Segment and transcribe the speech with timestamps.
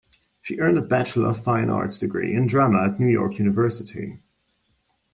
[0.41, 4.17] She earned a Bachelor of Fine Arts degree in drama at New York University.